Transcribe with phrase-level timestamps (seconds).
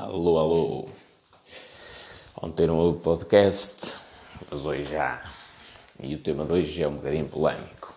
[0.00, 0.88] Alô, alô.
[2.40, 3.96] Ontem não houve podcast,
[4.50, 5.30] mas hoje já.
[6.02, 7.92] E o tema de hoje é um bocadinho polémico.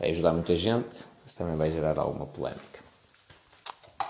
[0.00, 2.80] Vai ajudar muita gente, mas também vai gerar alguma polémica.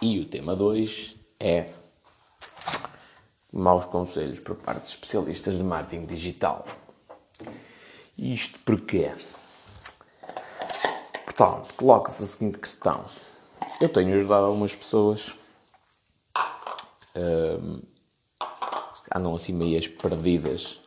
[0.01, 1.71] E o tema de hoje é
[3.53, 6.64] maus conselhos por parte de especialistas de marketing digital.
[8.16, 9.12] Isto porquê?
[11.25, 13.07] Portanto, coloca-se a seguinte questão.
[13.80, 15.34] Eu tenho ajudado algumas pessoas
[17.16, 17.82] uh,
[19.14, 20.80] andam assim meias perdidas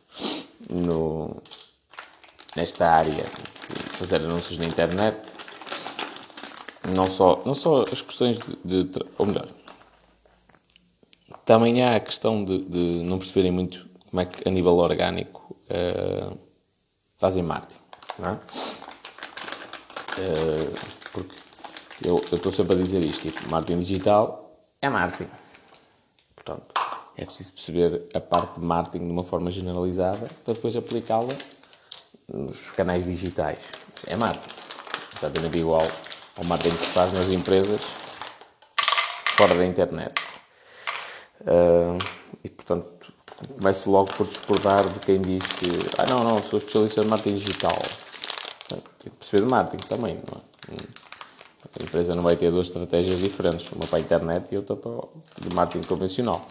[0.70, 1.42] no,
[2.56, 5.18] nesta área de fazer anúncios na internet.
[6.94, 9.48] Não só, não só as questões de, de ou melhor,
[11.44, 15.56] também há a questão de, de, não perceberem muito como é que a nível orgânico
[15.66, 16.36] uh,
[17.16, 17.80] fazem marketing,
[18.18, 18.32] não é?
[20.20, 20.74] Uh,
[21.12, 21.36] porque
[22.04, 24.40] eu estou sempre a dizer isto, tipo, marketing digital
[24.80, 25.30] é marketing.
[26.44, 26.72] Portanto,
[27.16, 31.34] é preciso perceber a parte de marketing de uma forma generalizada para depois aplicá-la
[32.28, 33.58] nos canais digitais.
[34.06, 34.54] É marketing.
[35.16, 35.86] Exatamente igual
[36.36, 37.80] ao marketing que se faz nas empresas
[39.36, 40.14] fora da internet.
[41.42, 41.98] Uh,
[42.42, 43.12] e, portanto,
[43.56, 47.36] começo logo por discordar de quem diz que ah, não, não, sou especialista em marketing
[47.36, 47.82] digital.
[48.68, 51.09] Tem que perceber de marketing também, não é?
[51.64, 54.90] A empresa não vai ter duas estratégias diferentes, uma para a internet e outra para
[54.90, 56.46] o de marketing convencional.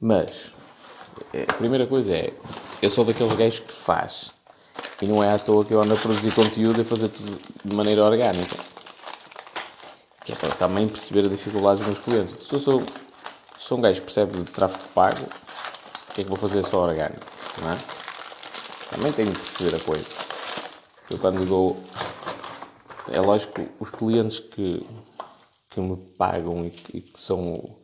[0.00, 0.52] Mas,
[1.48, 2.32] a primeira coisa é,
[2.80, 4.30] eu sou daqueles gajos que faz.
[5.00, 7.74] E não é à toa que eu ando a produzir conteúdo e fazer tudo de
[7.74, 8.56] maneira orgânica.
[10.24, 12.46] Que é para também perceber a dificuldade dos meus clientes.
[12.46, 12.82] Se eu sou,
[13.58, 15.22] sou um gajo que percebe de tráfego pago,
[16.10, 17.26] o que é que vou fazer só orgânico?
[17.60, 17.78] Não é?
[18.90, 20.25] Também tenho de perceber a coisa.
[21.10, 21.76] Eu quando digo
[23.08, 24.84] é lógico os clientes que,
[25.70, 27.76] que me pagam e que, e que são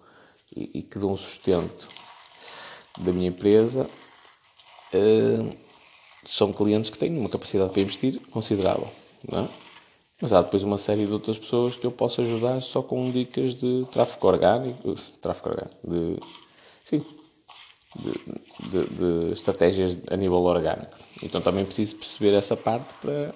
[0.55, 1.89] e, e, que dão sustento
[2.99, 3.89] da minha empresa
[4.95, 5.57] uh,
[6.27, 8.89] são clientes que têm uma capacidade para investir considerável,
[9.29, 9.49] não é?
[10.21, 13.57] Mas há depois uma série de outras pessoas que eu posso ajudar só com dicas
[13.57, 16.21] de tráfego orgânico, tráfego orgânico, de,
[16.85, 17.05] sim,
[17.97, 20.97] de, de, de estratégias a nível orgânico.
[21.23, 23.33] Então também preciso perceber essa parte para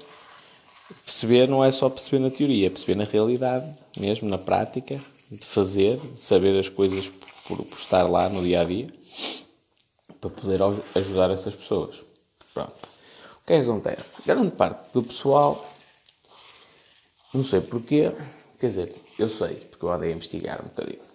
[1.04, 5.44] perceber não é só perceber na teoria, é perceber na realidade, mesmo na prática, de
[5.44, 7.08] fazer, de saber as coisas
[7.46, 8.92] por, por estar lá no dia a dia,
[10.20, 10.60] para poder
[10.94, 12.00] ajudar essas pessoas.
[12.52, 12.72] Pronto.
[13.42, 14.22] O que é que acontece?
[14.22, 15.68] Grande parte do pessoal,
[17.32, 18.12] não sei porquê,
[18.58, 21.06] quer dizer, eu sei, porque eu andei a investigar um bocadinho.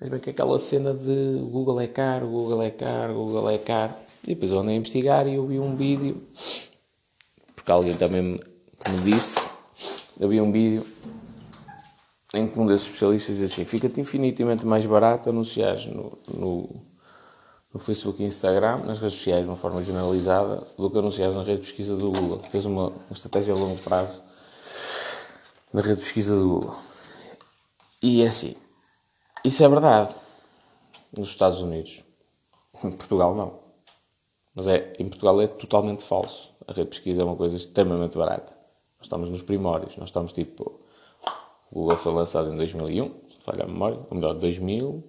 [0.00, 3.94] Mas bem que aquela cena de Google é caro, Google é caro, Google é caro.
[4.24, 6.22] E depois eu andei a investigar e eu vi um vídeo,
[7.54, 9.48] porque alguém também me disse,
[10.20, 10.84] havia um vídeo
[12.34, 16.82] em que um desses especialistas diz assim: fica-te infinitamente mais barato anunciar no, no,
[17.72, 21.42] no, Facebook e Instagram, nas redes sociais, de uma forma generalizada, do que anunciar na
[21.42, 22.38] rede de pesquisa do Google.
[22.50, 24.22] Tens uma, uma estratégia a longo prazo
[25.72, 26.76] na rede de pesquisa do Google.
[28.02, 28.54] E é assim:
[29.44, 30.14] isso é verdade
[31.16, 32.02] nos Estados Unidos.
[32.84, 33.67] Em Portugal, não.
[34.58, 36.52] Mas é, em Portugal é totalmente falso.
[36.66, 38.52] A rede de pesquisa é uma coisa extremamente barata.
[38.98, 40.80] Nós estamos nos primórdios, nós estamos tipo.
[41.70, 45.04] O Google foi lançado em 2001, se falha a memória, ou melhor, 2000.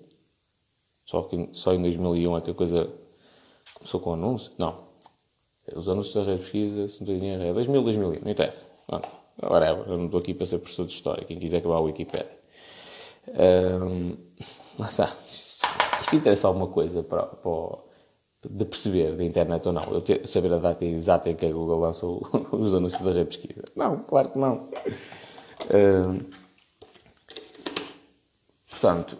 [1.03, 2.93] Só, que, só em 2001 é que a coisa
[3.73, 4.55] começou com anúncios.
[4.55, 4.83] Não.
[5.75, 8.67] Os anúncios da rede de pesquisa, se não dinheiro, é 2000, 2001, não interessa.
[9.41, 11.79] Agora é, eu não estou aqui para ser professor de história, quem quiser acabar a
[11.79, 12.37] Wikipedia.
[13.29, 14.15] Um,
[14.77, 15.11] lá está.
[16.01, 17.88] Isto interessa alguma coisa para, para,
[18.47, 19.83] de perceber da internet ou não.
[19.91, 23.37] Eu ter, saber a data exata em que a Google lançou os anúncios da rede
[23.37, 23.63] pesquisa.
[23.75, 24.69] Não, claro que não.
[25.65, 26.25] Uh,
[28.69, 29.17] portanto,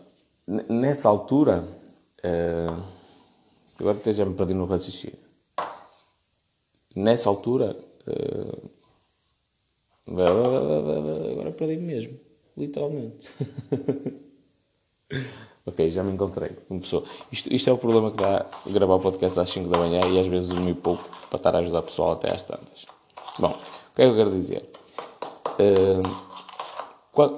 [0.47, 1.67] nessa altura,
[2.23, 2.81] uh,
[3.79, 5.17] agora até já me perdi no raciocínio.
[6.95, 8.69] Nessa altura, uh,
[10.07, 12.17] agora perdi-me mesmo,
[12.55, 13.29] literalmente.
[15.69, 16.51] Ok, já me encontrei.
[16.69, 17.03] Uma pessoa.
[17.31, 20.19] Isto, isto é o problema que dá gravar o podcast às 5 da manhã e
[20.19, 22.85] às vezes dormir pouco para estar a ajudar o pessoal até às tantas.
[23.37, 24.69] Bom, o que é que eu quero dizer?
[25.59, 26.29] Uh,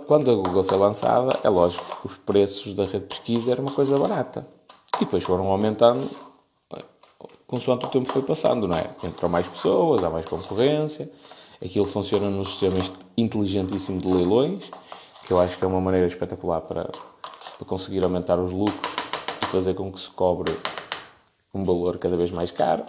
[0.07, 3.63] quando a Google foi lançada, é lógico que os preços da rede de pesquisa eram
[3.63, 4.47] uma coisa barata.
[4.97, 6.07] E depois foram aumentando
[7.51, 8.89] consoante o tempo foi passando, não é?
[9.03, 11.11] Entram mais pessoas, há mais concorrência.
[11.61, 12.77] Aquilo funciona num sistema
[13.17, 14.71] inteligentíssimo de leilões,
[15.27, 16.89] que eu acho que é uma maneira espetacular para
[17.57, 18.93] para conseguir aumentar os lucros
[19.43, 20.57] e fazer com que se cobre
[21.53, 22.83] um valor cada vez mais caro.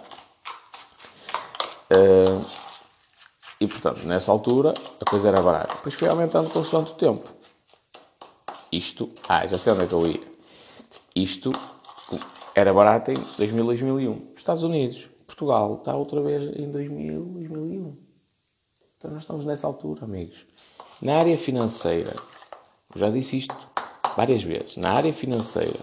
[1.91, 2.45] Uh,
[3.59, 5.75] e portanto, nessa altura a coisa era barata.
[5.75, 7.29] Depois foi aumentando consoante o tempo.
[8.71, 10.21] isto, ah, já sei onde é que eu ia.
[11.15, 11.51] Isto
[12.55, 14.31] era barato em 2000, 2001.
[14.35, 17.97] Estados Unidos, Portugal, está outra vez em 2000, 2001.
[18.97, 20.45] Então nós estamos nessa altura, amigos.
[21.01, 22.15] Na área financeira,
[22.95, 23.72] já disse isto
[24.15, 25.79] várias vezes, na área financeira,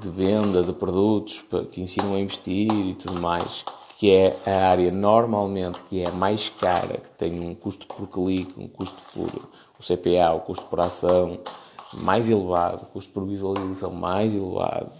[0.00, 3.64] de venda de produtos que ensinam a investir e tudo mais,
[3.98, 8.58] que é a área normalmente que é mais cara, que tem um custo por clique,
[8.58, 9.30] um custo por
[9.78, 11.40] o CPA, o custo por ação
[11.94, 14.92] mais elevado, custo por visualização mais elevado.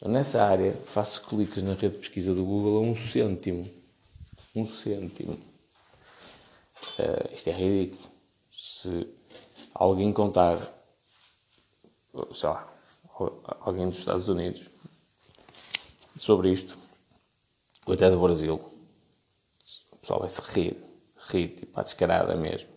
[0.00, 3.68] Eu nessa área faço cliques na rede de pesquisa do Google a um cêntimo.
[4.54, 5.38] Um cêntimo.
[6.98, 8.10] Uh, isto é ridículo.
[8.50, 9.06] Se
[9.74, 10.58] alguém contar,
[12.32, 12.72] sei lá,
[13.60, 14.70] alguém dos Estados Unidos
[16.16, 16.78] sobre isto,
[17.86, 18.60] ou até do Brasil,
[19.90, 20.76] o pessoal vai se rir,
[21.28, 22.68] rir, tipo, à descarada mesmo.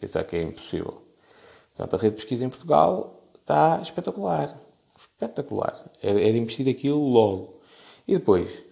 [0.00, 1.02] Pensar que é impossível.
[1.74, 4.56] Portanto, a rede de pesquisa em Portugal está espetacular.
[4.96, 5.84] Espetacular.
[6.02, 7.60] É, é de investir aquilo logo.
[8.06, 8.62] E depois,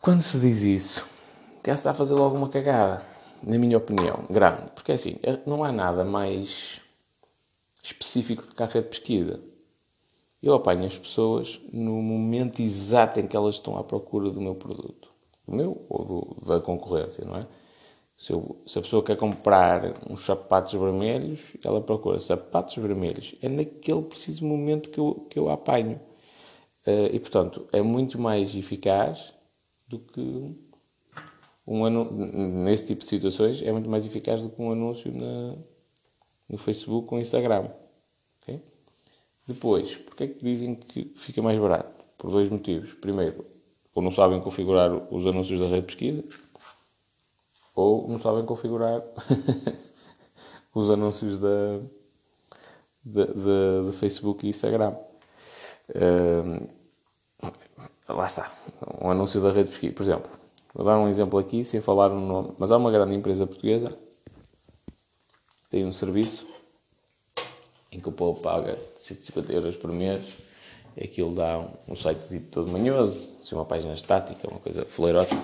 [0.00, 1.06] quando se diz isso,
[1.66, 3.04] já se está a fazer logo uma cagada,
[3.46, 4.72] na minha opinião, grande.
[4.74, 5.16] Porque assim,
[5.46, 6.80] não há nada mais
[7.82, 9.40] específico do que a rede de pesquisa.
[10.42, 14.56] Eu apanho as pessoas no momento exato em que elas estão à procura do meu
[14.56, 15.10] produto.
[15.46, 17.46] Do meu ou do, da concorrência, não é?
[18.16, 23.34] Se, eu, se, a pessoa quer comprar uns sapatos vermelhos, ela procura sapatos vermelhos.
[23.42, 26.00] É naquele preciso momento que eu, que eu apanho.
[26.86, 29.34] Uh, e, portanto, é muito mais eficaz
[29.86, 30.56] do que
[31.66, 31.88] um.
[32.64, 35.56] Nesse tipo de situações, é muito mais eficaz do que um anúncio na,
[36.48, 37.68] no Facebook ou Instagram.
[39.46, 42.04] Depois, porque é que dizem que fica mais barato?
[42.18, 42.92] Por dois motivos.
[42.94, 43.46] Primeiro,
[43.94, 46.24] ou não sabem configurar os anúncios da rede de pesquisa,
[47.74, 49.02] ou não sabem configurar
[50.74, 51.78] os anúncios da,
[53.04, 53.26] de,
[53.84, 54.96] de, Facebook e Instagram.
[55.90, 56.68] Uh,
[58.08, 58.52] lá está.
[59.00, 59.92] Um anúncio da rede de pesquisa.
[59.92, 60.30] Por exemplo,
[60.76, 63.90] vou dar um exemplo aqui, sem falar no nome, mas há uma grande empresa portuguesa
[65.62, 66.46] que tem um serviço
[67.90, 70.26] em que o povo paga 150 euros por mês,
[70.94, 75.34] e aquilo dá um, site todo manhoso, assim, uma página estática, uma coisa fleirosa,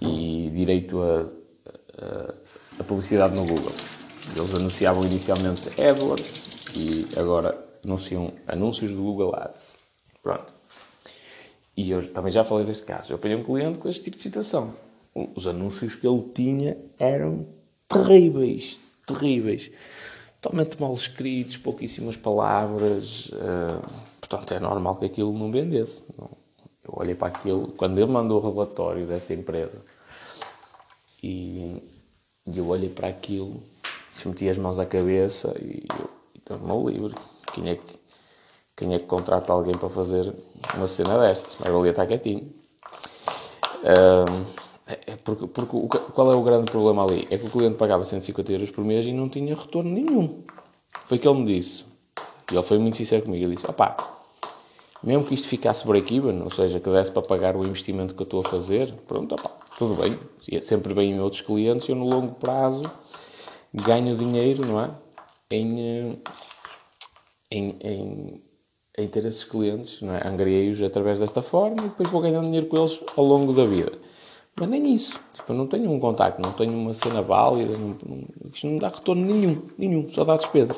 [0.00, 1.22] e direito a,
[1.98, 2.34] a,
[2.80, 3.72] a, publicidade no Google.
[4.36, 9.74] Eles anunciavam inicialmente AdWords e agora anunciam anúncios do Google Ads.
[10.22, 10.59] Pronto.
[11.80, 13.10] E eu também já falei deste caso.
[13.10, 14.74] Eu apanhei um cliente com este tipo de situação.
[15.14, 17.46] Os anúncios que ele tinha eram
[17.88, 19.70] terríveis, terríveis
[20.42, 23.28] totalmente mal escritos, pouquíssimas palavras.
[23.28, 23.82] Uh,
[24.20, 26.04] portanto, é normal que aquilo não vendesse.
[26.18, 29.80] Eu olhei para aquilo, quando ele mandou o relatório dessa empresa
[31.22, 31.82] e,
[32.46, 33.62] eu olhei para aquilo,
[34.26, 37.14] meti as mãos à cabeça e eu, então, meu livre.
[37.54, 37.98] Quem é que,
[38.80, 40.34] quem é que contrata alguém para fazer
[40.74, 41.54] uma cena destas?
[41.60, 42.50] Mas valia estar quietinho.
[43.82, 44.46] Uh,
[44.86, 47.28] é, é porque, porque o, qual é o grande problema ali?
[47.30, 50.42] É que o cliente pagava 150 euros por mês e não tinha retorno nenhum.
[51.04, 51.84] Foi o que ele me disse.
[52.50, 53.44] E ele foi muito sincero comigo.
[53.44, 53.94] Ele disse: opá,
[55.04, 58.24] mesmo que isto ficasse break-even, ou seja, que desse para pagar o investimento que eu
[58.24, 60.18] estou a fazer, pronto, opá, tudo bem.
[60.50, 61.86] É sempre bem em outros clientes.
[61.86, 62.90] Eu, no longo prazo,
[63.74, 64.90] ganho dinheiro, não é?
[65.50, 66.16] Em, eh,
[67.50, 68.49] em, em,
[68.96, 70.26] em ter esses clientes, não é?
[70.26, 73.92] Angariei-os através desta forma e depois vou ganhando dinheiro com eles ao longo da vida.
[74.56, 75.18] Mas nem isso.
[75.34, 78.78] Tipo, eu não tenho um contacto, não tenho uma cena válida, não, não, isto não
[78.78, 80.76] dá retorno nenhum, nenhum, só dá despesa.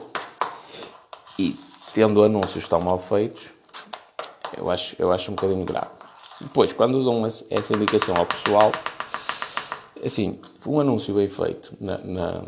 [1.39, 1.57] E
[1.95, 3.51] tendo anúncios tão mal feitos,
[4.57, 5.91] eu acho, eu acho um bocadinho grave.
[6.41, 8.73] Depois, quando dão essa indicação ao pessoal,
[10.05, 12.45] assim, um anúncio bem feito na, na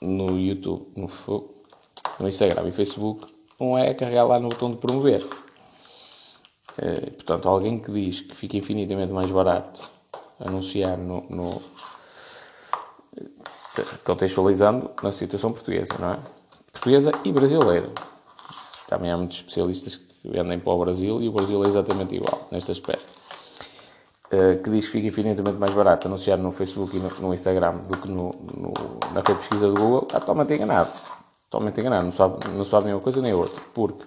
[0.00, 1.08] no YouTube, no,
[2.20, 3.26] no Instagram e Facebook,
[3.58, 5.26] não é carregar lá no botão de promover.
[6.76, 9.82] É, portanto, alguém que diz que fica infinitamente mais barato
[10.38, 11.60] anunciar no, no,
[14.04, 16.18] contextualizando na situação portuguesa, não é?
[16.72, 17.90] Portuguesa e brasileira.
[18.86, 22.46] Também há muitos especialistas que vendem para o Brasil e o Brasil é exatamente igual
[22.50, 23.18] neste aspecto.
[24.26, 27.78] Uh, que diz que fica infinitamente mais barato anunciar no Facebook e no, no Instagram
[27.78, 28.72] do que no, no,
[29.12, 30.90] na pesquisa do Google, está totalmente enganado.
[31.50, 33.60] Totalmente enganado, não sabe, não sabe nem uma coisa nem outra.
[33.72, 34.06] Porque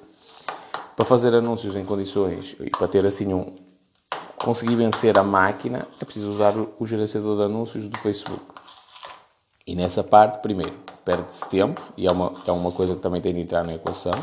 [0.96, 3.56] para fazer anúncios em condições e para ter assim um,
[4.38, 8.42] conseguir vencer a máquina, é preciso usar o gerenciador de anúncios do Facebook.
[9.66, 10.74] E nessa parte, primeiro,
[11.06, 14.14] perde-se tempo, e é uma, é uma coisa que também tem de entrar na equação.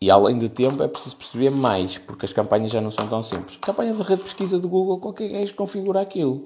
[0.00, 3.22] E além de tempo, é preciso perceber mais, porque as campanhas já não são tão
[3.22, 3.56] simples.
[3.60, 6.42] Campanha da rede de pesquisa do Google, qualquer gajo configura aquilo.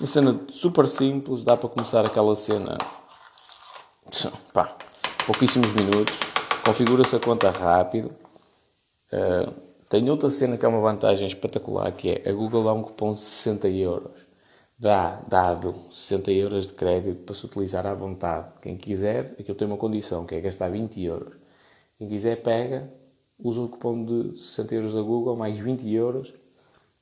[0.00, 2.76] Uma cena super simples, dá para começar aquela cena
[4.54, 4.74] Pá,
[5.26, 6.18] pouquíssimos minutos,
[6.64, 8.10] configura-se a conta rápido.
[9.12, 9.52] Uh,
[9.86, 13.12] tem outra cena que é uma vantagem espetacular, que é a Google dá um cupom
[13.12, 14.26] de 60 euros.
[14.78, 18.50] Dá, dado 60 euros de crédito para se utilizar à vontade.
[18.62, 21.34] Quem quiser, aqui eu tenho uma condição, que é gastar 20 euros.
[21.98, 22.90] Quem quiser pega,
[23.38, 26.32] usa o cupom de 60 euros da Google, mais 20 euros.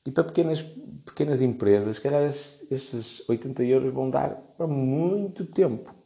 [0.05, 0.61] E para pequenas,
[1.05, 5.96] pequenas empresas, se calhar estes 80 euros vão dar para muito tempo.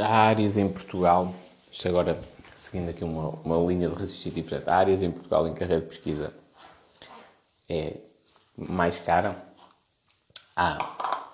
[0.00, 1.34] Há áreas em Portugal,
[1.70, 2.18] isto agora
[2.56, 5.66] seguindo aqui uma, uma linha de raciocínio diferente, há áreas em Portugal em que a
[5.66, 6.34] rede de pesquisa
[7.68, 7.96] é
[8.56, 9.42] mais cara.
[10.54, 11.26] Ah,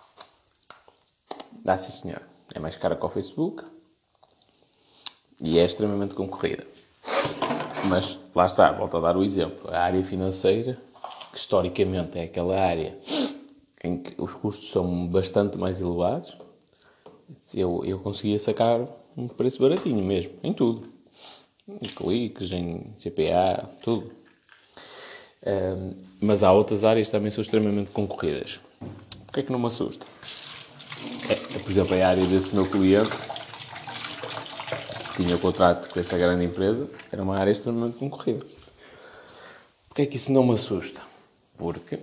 [1.64, 2.22] dá sim senhor.
[2.54, 3.64] É mais cara que o Facebook
[5.40, 6.64] e é extremamente concorrida.
[7.88, 9.68] Mas lá está, volto a dar o exemplo.
[9.70, 10.78] A área financeira,
[11.32, 12.96] que historicamente é aquela área
[13.82, 16.36] em que os custos são bastante mais elevados,
[17.54, 18.86] eu, eu conseguia sacar
[19.16, 20.88] um preço baratinho mesmo, em tudo.
[21.68, 24.12] Em cliques, em CPA, tudo.
[26.20, 28.60] Mas há outras áreas que também são extremamente concorridas.
[29.26, 30.06] Porquê é que não me assusta?
[31.28, 33.10] É, é, por exemplo, a área desse meu cliente,
[35.14, 38.44] que tinha o contrato com essa grande empresa, era uma área extremamente concorrida.
[39.88, 41.00] Porquê é que isso não me assusta?
[41.56, 41.98] Porque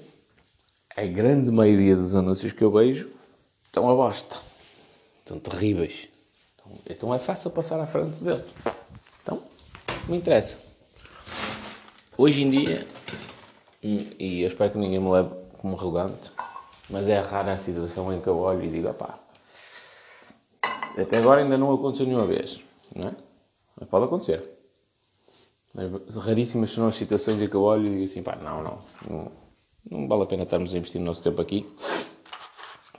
[0.96, 3.10] a grande maioria dos anúncios que eu vejo
[3.66, 4.38] estão a bosta.
[5.24, 6.10] Estão terríveis.
[6.56, 8.44] Então, então é fácil passar à frente dele.
[9.22, 9.42] Então,
[10.08, 10.58] não interessa.
[12.18, 12.86] Hoje em dia,
[13.82, 16.30] hum, e eu espero que ninguém me leve como arrogante,
[16.90, 19.18] mas é rara a situação em que eu olho e digo, pá,
[20.98, 22.62] até agora ainda não aconteceu nenhuma vez,
[22.94, 23.12] não é?
[23.80, 24.50] Mas pode acontecer.
[25.74, 28.80] Mas raríssimas são as situações em que eu olho e digo assim, pá, não, não,
[29.10, 29.32] não,
[29.90, 31.66] não vale a pena estarmos a investir o nosso tempo aqui,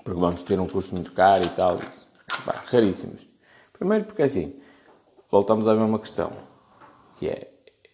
[0.02, 1.78] porque vamos ter um custo muito caro e tal.
[1.78, 2.03] Isso.
[2.44, 3.26] Bah, raríssimos.
[3.72, 4.54] Primeiro porque assim,
[5.30, 6.32] voltamos à mesma questão,
[7.16, 7.50] que é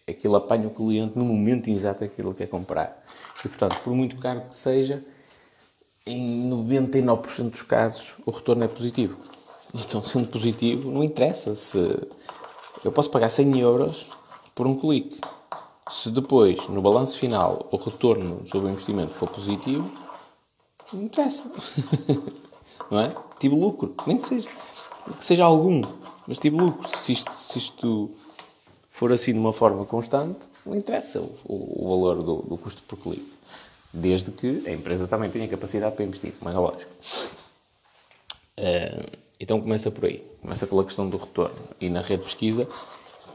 [0.07, 3.03] aquilo apanha o cliente no momento exato aquilo que quer comprar.
[3.43, 5.03] E portanto, por muito caro que seja,
[6.05, 9.17] em 99% dos casos o retorno é positivo.
[9.73, 11.79] Então, sendo positivo, não interessa se
[12.83, 14.11] eu posso pagar 100 euros
[14.53, 15.21] por um clique.
[15.89, 19.89] Se depois, no balanço final, o retorno sobre o investimento for positivo,
[20.93, 21.43] não interessa.
[22.89, 23.15] não é?
[23.39, 24.49] Tive lucro, nem que seja,
[25.17, 25.81] que seja algum,
[26.27, 26.87] mas tive lucro.
[26.97, 28.11] Se isto, se isto
[28.89, 32.83] for assim de uma forma constante, não interessa o, o, o valor do, do, custo
[32.83, 33.33] por clique.
[33.93, 36.91] Desde que a empresa também tenha capacidade para investir, como é lógico.
[38.57, 40.23] Uh, então começa por aí.
[40.41, 41.55] Começa pela questão do retorno.
[41.79, 42.67] E na rede de pesquisa,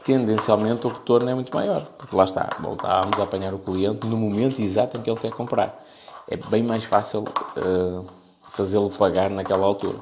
[0.05, 1.85] tendencialmente o retorno é muito maior.
[1.97, 5.31] Porque lá está, voltávamos a apanhar o cliente no momento exato em que ele quer
[5.31, 5.85] comprar.
[6.29, 7.25] É bem mais fácil
[7.57, 8.05] uh,
[8.49, 9.97] fazê-lo pagar naquela altura.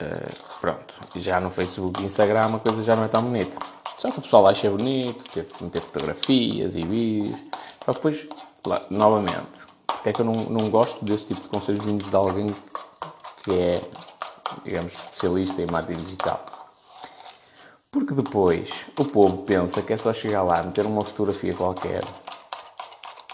[0.00, 3.58] Uh, pronto, já no Facebook e Instagram a coisa já não é tão bonita.
[3.98, 7.40] Só que o pessoal acha bonito, ter, meter fotografias e vídeos.
[7.84, 8.28] Só depois,
[8.64, 12.14] lá, novamente, porque é que eu não, não gosto desse tipo de conselhos vindos de
[12.14, 12.46] alguém
[13.42, 13.82] que é,
[14.64, 16.44] digamos, especialista em marketing digital?
[17.90, 22.04] Porque depois o povo pensa que é só chegar lá, meter uma fotografia qualquer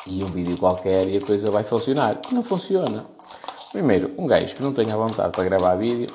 [0.07, 2.21] e um vídeo qualquer e a coisa vai funcionar.
[2.31, 3.05] Não funciona.
[3.75, 6.07] Primeiro, um gajo que não tenha vontade para gravar vídeo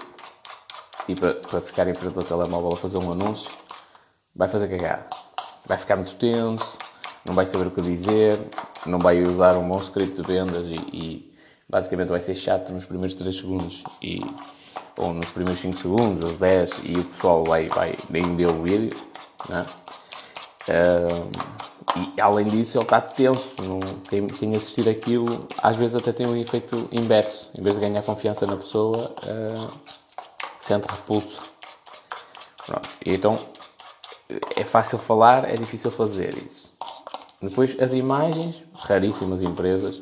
[1.09, 3.51] e para, para ficar em frente ao telemóvel a fazer um anúncio,
[4.33, 5.09] vai fazer cagada.
[5.65, 6.77] Vai ficar muito tenso,
[7.27, 8.39] não vai saber o que dizer,
[8.85, 11.33] não vai usar um bom script de vendas e, e
[11.67, 14.21] basicamente vai ser chato nos primeiros 3 segundos e,
[14.95, 18.63] ou nos primeiros 5 segundos, ou 10 e o pessoal vai, vai nem ver o
[18.63, 18.97] vídeo.
[19.49, 19.65] Né?
[20.69, 23.55] Uh, e além disso, ele está tenso.
[24.10, 27.50] quem, quem, assistir aquilo às vezes até tem um efeito inverso.
[27.58, 29.69] Em vez de ganhar confiança na pessoa, uh,
[30.60, 31.41] sente repulso.
[32.65, 32.89] Pronto.
[33.05, 33.39] E então
[34.55, 36.72] é fácil falar, é difícil fazer isso.
[37.41, 40.01] Depois as imagens, raríssimas empresas,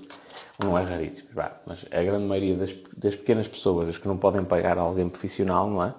[0.59, 1.29] não é raríssimo,
[1.65, 5.69] mas a grande maioria das, das, pequenas pessoas, as que não podem pagar alguém profissional,
[5.69, 5.93] não é?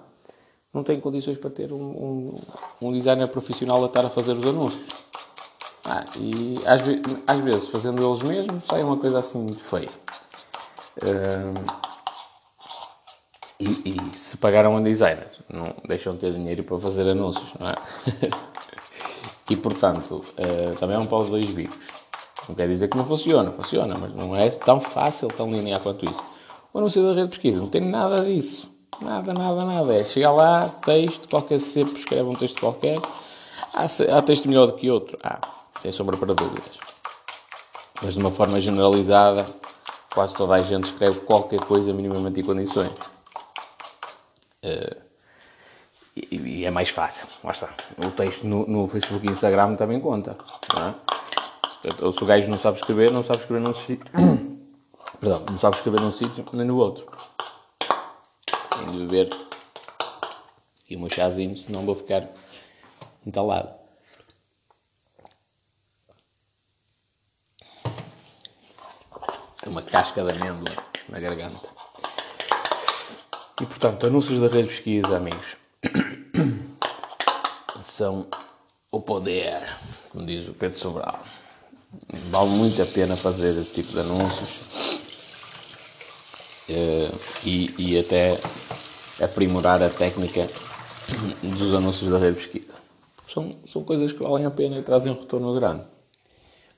[0.73, 2.35] Não têm condições para ter um, um,
[2.81, 4.85] um designer profissional a estar a fazer os anúncios.
[5.91, 6.81] Ah, e às,
[7.25, 9.89] às, vezes, fazendo eles mesmos, sai uma coisa assim muito feia.
[13.59, 17.69] E, e, se pagaram a designer, não deixam de ter dinheiro para fazer anúncios, não
[17.69, 17.75] é?
[19.49, 21.87] e portanto, uh, também é um pau de dois bicos.
[22.47, 26.07] Não quer dizer que não funciona, funciona, mas não é tão fácil, tão linear quanto
[26.07, 26.23] isso.
[26.71, 28.69] O anúncio da rede de pesquisa não tem nada disso.
[29.01, 29.95] Nada, nada, nada.
[29.95, 32.99] É chegar lá, texto, qualquer cepo escreve um texto qualquer.
[33.73, 33.85] Há,
[34.17, 35.17] há texto melhor do que outro?
[35.23, 35.39] Ah,
[35.81, 36.79] sem sombra para dúvidas.
[38.01, 39.45] Mas de uma forma generalizada,
[40.13, 42.91] quase toda a gente escreve qualquer coisa minimamente em condições.
[44.63, 44.95] Uh,
[46.15, 47.27] e, e, é mais fácil.
[47.43, 47.69] Lá está.
[47.97, 50.37] O texto no, no Facebook e Instagram também conta.
[50.73, 52.11] Não é?
[52.11, 54.05] Se o gajo não sabe escrever, não sabe escrever num sítio.
[55.19, 57.05] Perdão, não sabe escrever num sítio nem no outro.
[58.77, 59.29] Tem de beber
[60.89, 62.27] e meu chazinho, senão vou ficar
[63.25, 63.78] entalado.
[69.65, 70.75] Uma casca de amêndoa
[71.09, 71.67] na garganta.
[73.61, 75.57] E portanto, anúncios da rede de pesquisa, amigos,
[77.83, 78.25] são
[78.89, 79.61] o poder,
[80.11, 81.19] como diz o Pedro Sobral.
[82.29, 84.69] Vale muito a pena fazer esse tipo de anúncios
[86.69, 87.11] eh,
[87.43, 88.39] e, e até
[89.21, 90.47] aprimorar a técnica
[91.43, 92.79] dos anúncios da rede de pesquisa.
[93.27, 95.83] São, são coisas que valem a pena e trazem um retorno grande.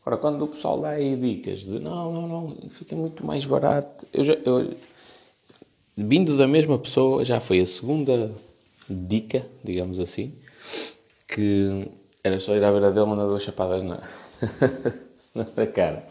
[0.04, 4.08] Agora, quando o pessoal dá aí dicas de não, não, não, fica muito mais barato.
[4.12, 4.74] Eu já, eu,
[5.96, 8.32] vindo da mesma pessoa, já foi a segunda
[8.90, 10.34] dica, digamos assim,
[11.28, 11.88] que
[12.24, 14.02] era só ir à beira dele mandar duas chapadas na,
[15.56, 16.04] na cara.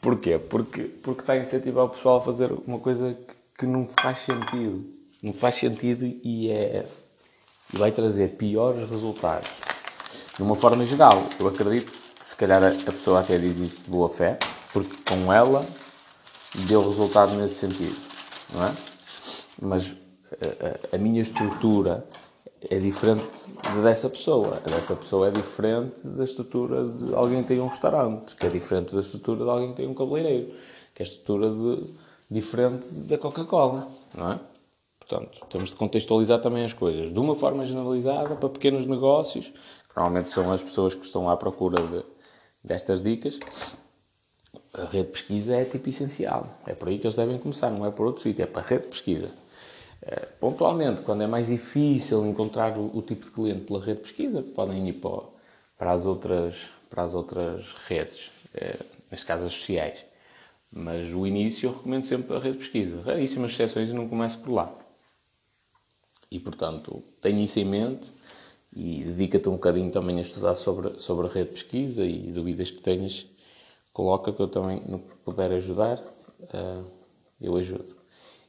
[0.00, 0.38] Porquê?
[0.38, 4.18] Porque, porque está a incentivar o pessoal a fazer uma coisa que, que não faz
[4.18, 4.84] sentido.
[5.20, 6.86] Não faz sentido e, é,
[7.74, 9.50] e vai trazer piores resultados.
[10.38, 13.82] De uma forma geral, eu acredito que se calhar a, a pessoa até diz isso
[13.82, 14.38] de boa fé,
[14.72, 15.66] porque com ela
[16.68, 17.98] deu resultado nesse sentido,
[18.54, 18.72] não é?
[19.60, 19.96] Mas
[20.40, 22.06] a, a, a minha estrutura
[22.70, 23.26] é diferente
[23.82, 24.60] dessa pessoa.
[24.60, 28.94] Dessa pessoa é diferente da estrutura de alguém que tem um restaurante, que é diferente
[28.94, 30.54] da estrutura de alguém que tem um cabeleireiro,
[30.94, 31.94] que é a estrutura de,
[32.30, 34.40] diferente da Coca-Cola, não é?
[35.00, 39.52] Portanto, temos de contextualizar também as coisas de uma forma generalizada para pequenos negócios,
[39.98, 42.04] normalmente são as pessoas que estão à procura de,
[42.62, 43.40] destas dicas.
[44.72, 46.56] A rede de pesquisa é tipo essencial.
[46.66, 48.64] É por aí que eles devem começar, não é por outro sítio, é para a
[48.64, 49.30] rede de pesquisa.
[50.00, 54.02] É, pontualmente, quando é mais difícil encontrar o, o, tipo de cliente pela rede de
[54.04, 55.22] pesquisa, podem ir para,
[55.76, 58.76] para, as, outras, para as outras redes, é,
[59.10, 59.98] nas casas sociais.
[60.70, 63.02] Mas o início eu recomendo sempre a rede de pesquisa.
[63.02, 64.72] Raríssimas exceções e não começo por lá.
[66.30, 68.12] E, portanto, tenha isso em mente
[68.78, 72.70] e dedica-te um bocadinho também a estudar sobre, sobre a rede de pesquisa e dúvidas
[72.70, 73.26] que tenhas,
[73.92, 76.84] coloca que eu também, no que puder ajudar, uh,
[77.40, 77.96] eu ajudo.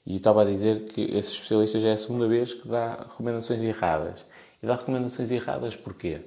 [0.06, 3.60] E estava a dizer que esse especialista já é a segunda vez que dá recomendações
[3.64, 4.24] erradas.
[4.62, 6.22] E dá recomendações erradas porquê?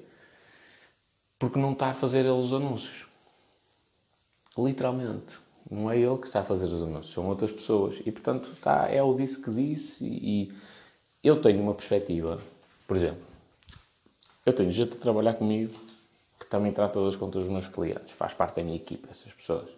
[1.38, 3.06] Porque não está a fazer ele os anúncios.
[4.58, 5.40] Literalmente.
[5.70, 8.00] Não é ele que está a fazer os anúncios, são outras pessoas.
[8.04, 10.52] E, portanto, está, é o disse que disse e,
[11.22, 12.40] e eu tenho uma perspectiva.
[12.86, 13.31] Por exemplo,
[14.44, 15.72] eu tenho gente a trabalhar comigo
[16.38, 18.12] que também trata das contas dos meus clientes.
[18.12, 19.68] Faz parte da minha equipa, essas pessoas.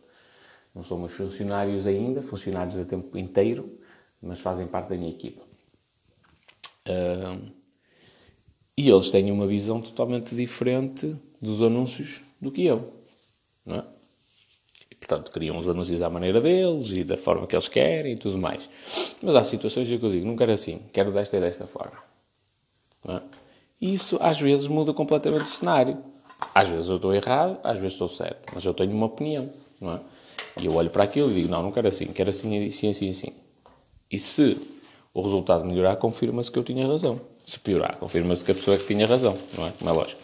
[0.74, 3.78] Não são meus funcionários ainda, funcionários a tempo inteiro,
[4.20, 5.42] mas fazem parte da minha equipa.
[8.76, 12.92] E eles têm uma visão totalmente diferente dos anúncios do que eu.
[13.64, 13.84] Não é?
[14.90, 18.18] E, portanto, criam os anúncios à maneira deles e da forma que eles querem e
[18.18, 18.68] tudo mais.
[19.22, 22.02] Mas há situações em que eu digo, não quero assim, quero desta e desta forma.
[23.06, 23.43] É?
[23.80, 25.98] E isso às vezes muda completamente o cenário.
[26.54, 29.50] Às vezes eu estou errado, às vezes estou certo, mas eu tenho uma opinião.
[29.80, 30.00] Não é?
[30.60, 33.10] E eu olho para aquilo e digo, não, não quero assim, quero assim, assim, assim,
[33.10, 33.32] assim.
[34.10, 34.56] E se
[35.12, 37.20] o resultado melhorar, confirma-se que eu tinha razão.
[37.44, 39.72] Se piorar, confirma-se que a pessoa é que tinha razão, não é?
[39.78, 40.20] Como é lógico.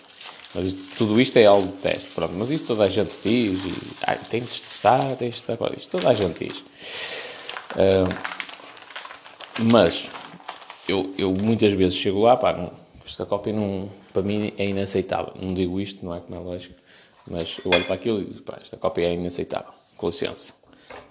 [0.54, 2.34] Mas isto, tudo isto é algo de teste, pronto.
[2.34, 6.08] Mas isso toda a gente diz, e, tem de testar, tem de testar, isto toda
[6.08, 6.56] a gente diz.
[7.76, 8.40] Uh,
[9.70, 10.08] mas,
[10.88, 12.72] eu, eu muitas vezes chego lá, pá, não,
[13.10, 15.34] esta cópia não, para mim é inaceitável.
[15.40, 16.76] Não digo isto, não é como é lógico,
[17.28, 20.54] mas eu olho para aquilo e digo, pá, esta cópia é inaceitável, com licença.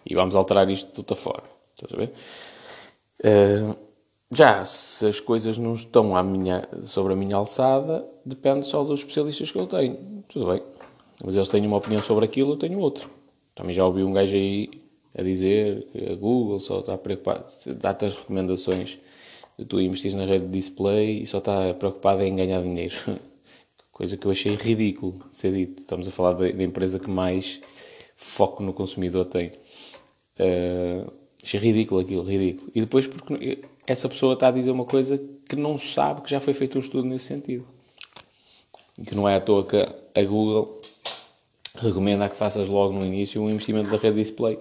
[0.05, 1.47] E vamos alterar isto de outra forma.
[1.73, 2.13] Estás a ver?
[3.19, 3.75] Uh,
[4.33, 9.01] já, se as coisas não estão à minha, sobre a minha alçada, depende só dos
[9.01, 10.23] especialistas que eu tenho.
[10.27, 10.63] Tudo bem.
[11.23, 13.07] Mas eles têm uma opinião sobre aquilo, eu tenho outra.
[13.55, 14.69] Também já ouvi um gajo aí
[15.17, 17.45] a dizer que a Google só está preocupada,
[17.77, 18.99] dá-te as recomendações
[19.65, 22.95] tu investir na rede de display e só está preocupada em ganhar dinheiro.
[23.91, 25.81] Coisa que eu achei ridículo ser dito.
[25.81, 27.59] Estamos a falar da, empresa que mais
[28.15, 29.51] foco no consumidor tem.
[30.39, 31.11] Uh,
[31.43, 32.71] achei ridículo aquilo, ridículo.
[32.73, 36.39] E depois porque essa pessoa está a dizer uma coisa que não sabe que já
[36.39, 37.65] foi feito um estudo nesse sentido.
[38.97, 40.79] E que não é à toa que a Google
[41.75, 44.59] recomenda que faças logo no início um investimento da rede display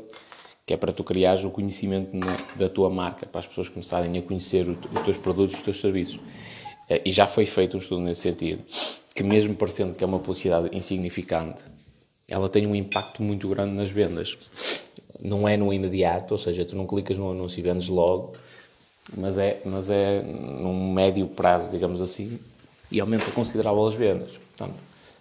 [0.68, 4.18] que é para tu criares o conhecimento na, da tua marca, para as pessoas começarem
[4.18, 6.20] a conhecer os teus produtos, os teus serviços.
[6.90, 8.62] Eh, e já foi feito um estudo nesse sentido,
[9.14, 11.64] que mesmo parecendo que é uma publicidade insignificante,
[12.28, 14.36] ela tem um impacto muito grande nas vendas.
[15.18, 18.34] Não é no imediato, ou seja, tu não clicas no anúncio e vendes logo,
[19.16, 22.38] mas é, mas é num médio prazo, digamos assim,
[22.92, 24.32] e aumenta considerável as vendas.
[24.32, 24.78] Portanto,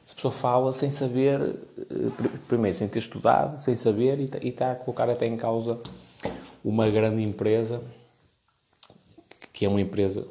[0.07, 4.71] se a pessoa fala sem saber, eh, primeiro, sem ter estudado, sem saber, e está
[4.71, 5.81] a colocar até em causa
[6.63, 7.83] uma grande empresa,
[9.51, 10.25] que é uma empresa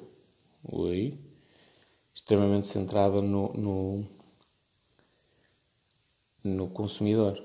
[2.14, 4.04] extremamente centrada no, no,
[6.42, 7.38] no consumidor.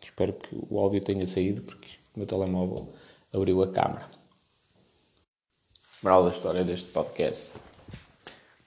[0.00, 2.94] Espero que o áudio tenha saído, porque o meu telemóvel
[3.32, 4.08] abriu a câmera.
[6.00, 7.60] Moral da história deste podcast,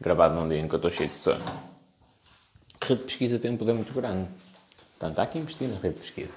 [0.01, 1.72] gravado num dia em que eu estou cheio de sono.
[2.87, 4.29] Rede de pesquisa tem um poder muito grande.
[4.99, 6.35] Portanto, há que investir na rede de pesquisa.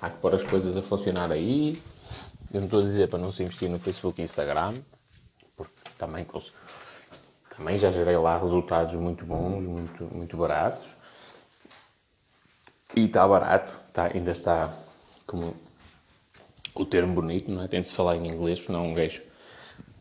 [0.00, 1.80] Há que pôr as coisas a funcionar aí.
[2.52, 4.74] Eu não estou a dizer para não se investir no Facebook e Instagram,
[5.56, 6.26] porque também,
[7.56, 10.84] também já gerei lá resultados muito bons, muito, muito baratos.
[12.96, 14.76] E está barato, está, ainda está
[15.26, 15.54] como
[16.74, 17.68] o termo bonito, não é?
[17.68, 19.22] Tem de se falar em inglês, senão um gajo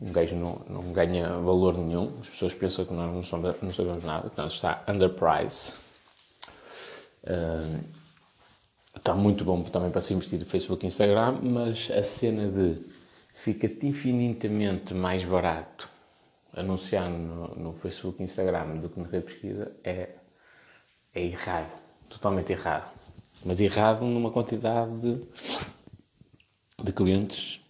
[0.01, 3.71] um gajo não, não ganha valor nenhum, as pessoas pensam que nós não sabemos, não
[3.71, 5.73] sabemos nada, portanto está underprice.
[7.23, 7.83] Uh,
[8.95, 12.81] está muito bom também para se investir no Facebook e Instagram, mas a cena de
[13.33, 15.89] fica-te infinitamente mais barato
[16.53, 20.09] anunciar no, no, Facebook e Instagram do que na rede de pesquisa é,
[21.13, 21.71] é errado,
[22.09, 22.91] totalmente errado.
[23.45, 25.21] Mas errado numa quantidade de,
[26.83, 27.61] de clientes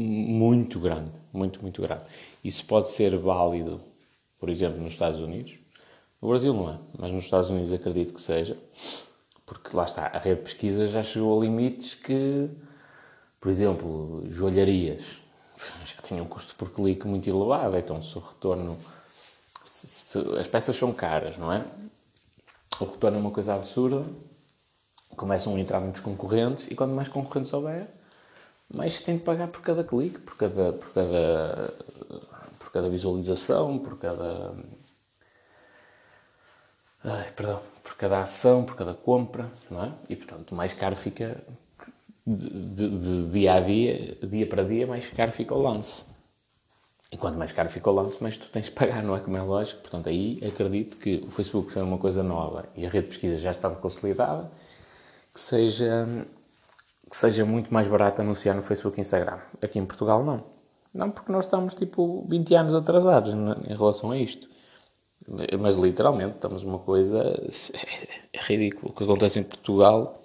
[0.00, 2.04] muito grande, muito, muito grande.
[2.42, 3.80] Isso pode ser válido,
[4.38, 5.58] por exemplo, nos Estados Unidos.
[6.20, 8.56] No Brasil não é, mas nos Estados Unidos acredito que seja,
[9.46, 12.50] porque lá está, a rede de pesquisa já chegou a limites que,
[13.40, 15.18] por exemplo, joalharias
[15.84, 18.78] já tinham um custo por clique muito elevado, então se o retorno.
[19.64, 21.64] Se, se, as peças são caras, não é?
[22.80, 24.04] O retorno é uma coisa absurda,
[25.16, 27.88] começam a entrar muitos concorrentes e quando mais concorrentes houver,
[28.72, 31.74] mas tem de pagar por cada clique, por cada, por cada,
[32.58, 34.54] por cada visualização, por cada.
[37.02, 39.92] Ai, perdão, por cada ação, por cada compra, não é?
[40.08, 41.42] E portanto, mais caro fica
[42.26, 46.04] de, de, de, dia a dia, dia para dia, mais caro fica o lance.
[47.10, 49.36] E quanto mais caro fica o lance, mais tu tens de pagar, não é como
[49.36, 49.80] é lógico?
[49.80, 53.38] Portanto, aí acredito que o Facebook sendo uma coisa nova e a rede de pesquisa
[53.38, 54.50] já estava consolidada,
[55.32, 56.06] que seja
[57.08, 59.38] que seja muito mais barato anunciar no Facebook e Instagram.
[59.62, 60.44] Aqui em Portugal, não.
[60.94, 64.48] Não, porque nós estamos tipo 20 anos atrasados em relação a isto.
[65.60, 67.22] Mas literalmente estamos uma coisa.
[68.30, 68.92] É ridículo.
[68.92, 70.22] O que acontece em Portugal.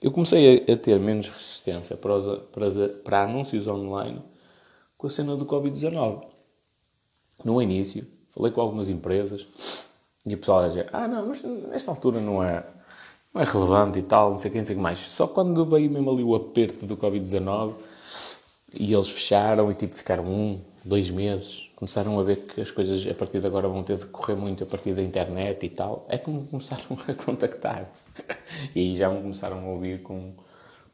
[0.00, 4.22] Eu comecei a, ter menos resistência para, os, para, para anúncios online
[4.96, 6.22] com a cena do Covid-19.
[7.42, 9.46] No início, falei com algumas empresas
[10.24, 12.62] e o pessoal a dizer: Ah, não, mas nesta altura não é
[13.36, 14.98] não é relevante e tal, não sei o que, não sei o que mais.
[14.98, 17.74] Só quando veio mesmo ali o aperto do Covid-19
[18.72, 23.06] e eles fecharam e tipo ficaram um, dois meses, começaram a ver que as coisas
[23.06, 26.06] a partir de agora vão ter de correr muito a partir da internet e tal,
[26.08, 27.90] é que me começaram a contactar.
[28.74, 30.32] E já me começaram a ouvir com,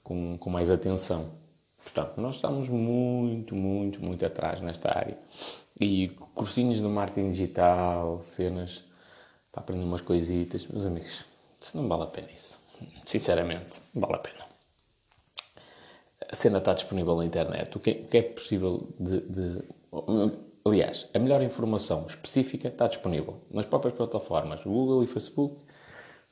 [0.02, 1.31] com, com mais atenção.
[1.81, 5.18] Portanto, nós estamos muito, muito, muito atrás nesta área.
[5.81, 8.85] E cursinhos de marketing digital, cenas
[9.52, 11.32] para aprender umas coisitas, meus amigos
[11.75, 12.61] não vale a pena isso.
[13.07, 14.42] Sinceramente, vale a pena.
[16.31, 17.77] A cena está disponível na internet.
[17.77, 19.62] O que é, o que é possível de, de,
[20.64, 24.62] Aliás, a melhor informação específica está disponível nas próprias plataformas.
[24.62, 25.57] Google e Facebook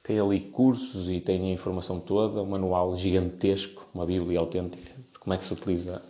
[0.04, 5.18] têm ali cursos e têm a informação toda, um manual gigantesco, uma bíblia autêntica de
[5.18, 6.00] como é que se utiliza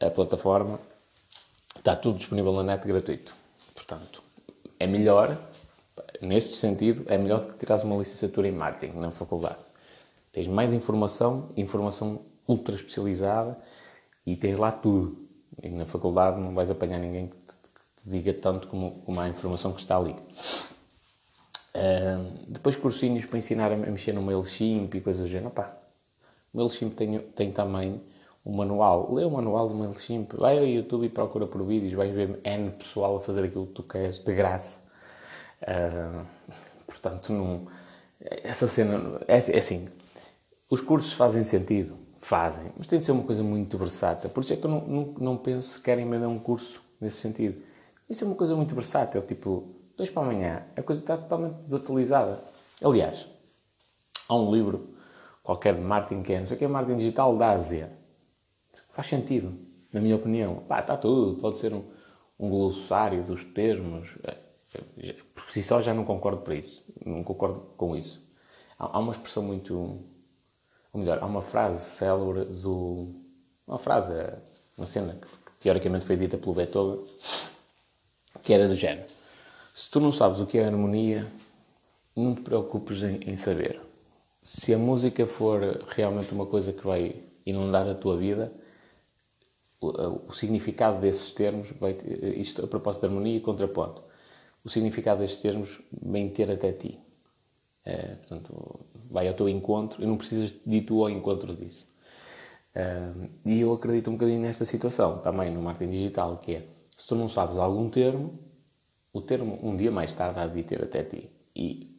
[0.00, 0.80] a plataforma.
[1.76, 3.34] Está tudo disponível na net gratuito.
[3.74, 4.22] Portanto,
[4.78, 5.38] é melhor
[6.20, 9.58] nesse sentido, é melhor do que tirares uma licenciatura em marketing na faculdade.
[10.32, 13.58] Tens mais informação, informação ultra especializada
[14.26, 15.16] e tens lá tudo.
[15.62, 19.20] E na faculdade não vais apanhar ninguém que te, que te diga tanto como, como
[19.20, 20.14] a informação que está ali.
[21.74, 25.48] Uh, depois cursinhos para ensinar a mexer no MailChimp e coisas do género.
[25.48, 25.76] Opa,
[26.52, 28.00] o MailChimp tem, tem também
[28.44, 29.12] um manual.
[29.12, 32.70] Lê o manual do MailChimp, vai ao YouTube e procura por vídeos, vais ver N
[32.70, 34.79] pessoal a fazer aquilo que tu queres, de graça.
[35.62, 36.26] Uh,
[36.86, 37.66] portanto, não,
[38.20, 39.20] essa cena.
[39.26, 39.88] É, é, assim.
[40.68, 41.96] Os cursos fazem sentido?
[42.18, 42.70] Fazem.
[42.76, 44.30] Mas tem de ser uma coisa muito versátil.
[44.30, 47.16] Por isso é que eu não, não, não penso se querem emendar um curso nesse
[47.16, 47.60] sentido.
[48.08, 49.22] Isso é uma coisa muito versátil.
[49.22, 50.62] Tipo, dois para amanhã.
[50.76, 52.40] A coisa está totalmente desatualizada.
[52.82, 53.26] Aliás,
[54.28, 54.94] há um livro
[55.42, 57.90] qualquer de marketing que é, não sei o que é marketing digital da Ásia.
[58.90, 59.52] Faz sentido,
[59.92, 60.56] na minha opinião.
[60.68, 61.40] Pá, está tudo.
[61.40, 61.84] Pode ser um,
[62.38, 64.08] um glossário dos termos
[65.50, 66.80] por si só já não concordo para isso.
[67.04, 68.24] Não concordo com isso.
[68.78, 69.74] Há, uma expressão muito.
[70.92, 73.08] Ou melhor, há uma frase célebre do.
[73.66, 74.12] Uma frase,
[74.78, 75.26] uma cena que,
[75.58, 77.04] teoricamente foi dita pelo Beethoven,
[78.44, 79.08] que era do género.
[79.74, 81.26] Se tu não sabes o que é harmonia,
[82.14, 83.80] não te preocupes em, em saber.
[84.40, 88.52] Se a música for realmente uma coisa que vai inundar a tua vida,
[89.80, 91.98] o, o significado desses termos, vai,
[92.36, 94.09] isto a propósito de harmonia e contraponto,
[94.64, 96.98] o significado destes termos vem ter até ti.
[97.84, 101.88] É, portanto, vai ao teu encontro e não precisas de tu ao encontro disso.
[102.74, 103.10] É,
[103.44, 107.14] e eu acredito um bocadinho nesta situação, também no marketing digital, que é, se tu
[107.14, 108.38] não sabes algum termo,
[109.12, 111.30] o termo um dia mais tarde há de ter até ti.
[111.54, 111.98] E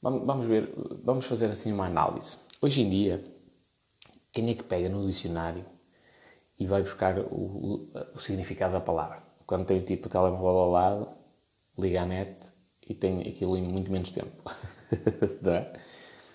[0.00, 0.72] vamos ver,
[1.04, 2.38] vamos fazer assim uma análise.
[2.62, 3.22] Hoje em dia,
[4.32, 5.64] quem é que pega no dicionário
[6.58, 9.22] e vai buscar o, o, o significado da palavra?
[9.46, 11.19] Quando tem tipo o telemóvel ao lado,
[11.78, 12.36] liga à net
[12.88, 14.42] e tem aquilo em muito menos tempo.
[14.92, 15.72] é?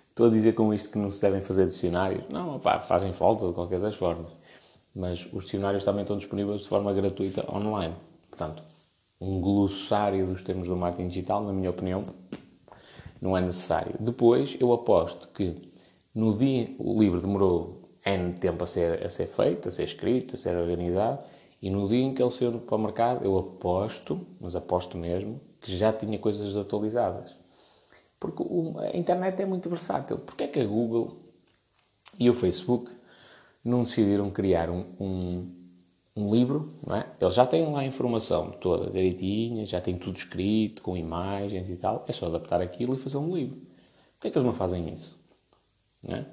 [0.10, 2.24] Estou a dizer com isto que não se devem fazer dicionários?
[2.30, 4.32] Não, fazem falta de qualquer das formas.
[4.96, 7.96] Mas os dicionários também estão disponíveis de forma gratuita online.
[8.30, 8.64] Portanto,
[9.20, 12.06] um glossário dos termos do marketing digital, na minha opinião,
[13.22, 13.94] não é necessário.
[14.00, 15.74] Depois, eu aposto que
[16.14, 20.36] no dia o livro demorou N tempo a ser, a ser feito, a ser escrito,
[20.36, 21.26] a ser organizado,
[21.66, 25.42] e no dia em que ele saiu para o mercado, eu aposto, mas aposto mesmo,
[25.60, 27.36] que já tinha coisas atualizadas.
[28.20, 28.44] Porque
[28.78, 30.20] a internet é muito versátil.
[30.20, 31.18] Porquê é que a Google
[32.20, 32.92] e o Facebook
[33.64, 35.56] não decidiram criar um, um,
[36.16, 37.08] um livro, não é?
[37.20, 41.78] Eles já têm lá a informação toda direitinha, já tem tudo escrito, com imagens e
[41.78, 42.06] tal.
[42.08, 43.58] É só adaptar aquilo e fazer um livro.
[44.14, 45.18] Porquê é que eles não fazem isso?
[46.04, 46.28] Não é?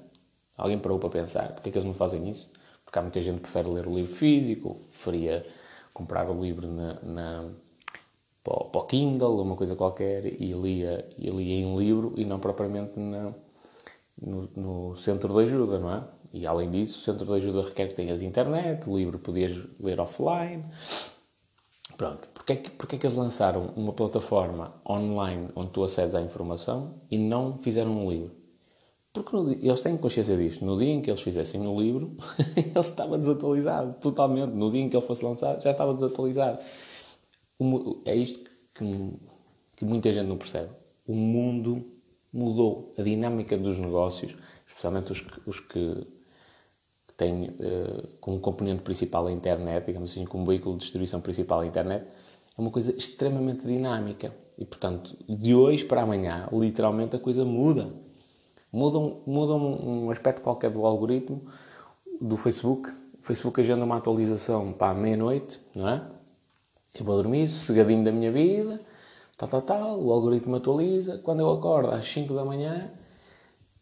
[0.55, 2.51] Alguém parou para pensar, porquê é que eles não fazem isso?
[2.93, 5.43] Porque há muita gente que prefere ler o livro físico, preferia
[5.91, 7.49] comprar o livro na, na
[8.43, 12.99] para, o, Kindle, uma coisa qualquer, e lia, e lia em livro e não propriamente
[12.99, 13.33] na,
[14.21, 16.03] no, no, centro de ajuda, não é?
[16.31, 19.99] E além disso, o centro de ajuda requer que tenhas internet, o livro podias ler
[19.99, 20.63] offline.
[21.97, 26.13] Pronto, porquê é que, porquê é que eles lançaram uma plataforma online onde tu acedes
[26.13, 28.42] à informação e não fizeram um livro?
[29.13, 30.65] Porque no, eles têm consciência disto.
[30.65, 32.17] No dia em que eles fizessem o livro,
[32.57, 34.51] ele estava desatualizado, totalmente.
[34.51, 36.59] No dia em que ele fosse lançado, já estava desatualizado.
[38.05, 38.39] É isto
[38.73, 39.13] que,
[39.77, 40.71] que muita gente não percebe.
[41.05, 41.85] O mundo
[42.33, 42.91] mudou.
[42.97, 44.35] A dinâmica dos negócios,
[44.67, 46.07] especialmente os que, os que
[47.15, 51.67] têm uh, como componente principal a internet, digamos assim, como veículo de distribuição principal a
[51.67, 52.03] internet,
[52.57, 54.33] é uma coisa extremamente dinâmica.
[54.57, 57.93] E, portanto, de hoje para amanhã, literalmente, a coisa muda
[58.73, 61.43] mudam, mudam um aspecto qualquer do algoritmo
[62.19, 62.89] do Facebook.
[62.89, 66.01] O Facebook agenda uma atualização para meia-noite, não é?
[66.93, 68.79] Eu vou dormir sossegadinho da minha vida,
[69.37, 71.19] tal, tal, tal, o algoritmo atualiza.
[71.19, 72.91] Quando eu acordo às 5 da manhã,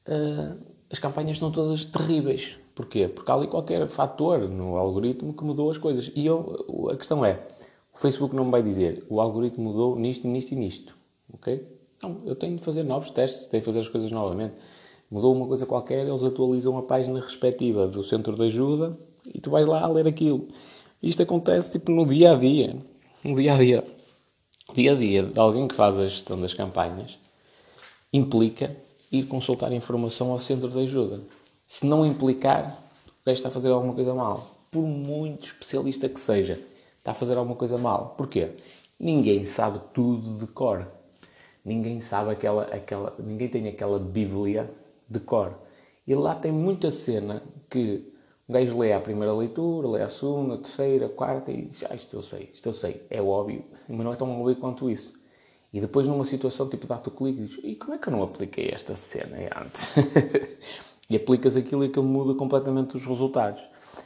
[0.08, 2.58] uh, as campanhas estão todas terríveis.
[2.75, 3.08] Porquê?
[3.08, 6.12] Porque há ali qualquer fator no algoritmo que mudou as coisas.
[6.15, 7.45] E eu, a questão é,
[7.93, 10.95] o Facebook não me vai dizer o algoritmo mudou nisto, nisto e nisto.
[11.34, 11.67] Ok?
[12.01, 14.56] Não, eu tenho de fazer novos testes, tenho de fazer as coisas novamente
[15.12, 18.97] mudou uma coisa qualquer, eles atualizam a página respectiva do centro de ajuda
[19.34, 20.47] e tu vais lá ler aquilo.
[21.04, 22.78] Isto acontece tipo no dia a dia.
[23.24, 23.84] No dia a dia.
[24.74, 27.19] Dia a dia de alguém que faz a gestão das campanhas
[28.13, 28.76] implica
[29.12, 31.21] ir consultar informação ao centro de ajuda.
[31.67, 34.56] Se não implicar, o gajo está a fazer alguma coisa mal.
[34.71, 36.60] Por muito especialista que seja,
[36.97, 38.15] está a fazer alguma coisa mal.
[38.17, 38.52] Porquê?
[38.97, 40.88] Ninguém sabe tudo de cor.
[41.63, 44.69] Ninguém sabe aquela, aquela, ninguém tem aquela bíblia
[45.12, 45.60] de cor.
[46.08, 48.12] E lá tem muita cena que
[48.47, 51.84] o gajo lê a primeira leitura, lê a segunda, a terceira, a quarta e diz:
[51.89, 54.89] Ah, isto eu sei, isto eu sei, é óbvio, mas não é tão óbvio quanto
[54.89, 55.13] isso.
[55.74, 58.12] E depois, numa situação tipo, dá-te o clique e diz: E como é que eu
[58.12, 59.95] não apliquei esta cena antes?
[61.10, 63.62] e aplicas aquilo e aquilo muda completamente os resultados.